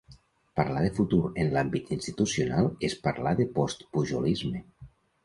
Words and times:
Parlar 0.59 0.79
de 0.85 0.93
futur 0.99 1.19
en 1.43 1.51
l'àmbit 1.57 1.91
institucional 1.97 2.71
és 2.89 2.97
parlar 3.09 3.35
de 3.41 3.47
postpujolisme. 3.59 4.65